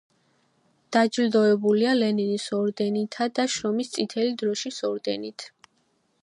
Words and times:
დაჯილდოებულია 0.95 1.93
ლენინის 1.99 2.45
ორდენითა 2.61 3.29
და 3.41 3.47
შრომის 3.57 3.93
წითელი 3.99 4.33
დროშის 4.43 4.83
ორდენით. 4.91 5.47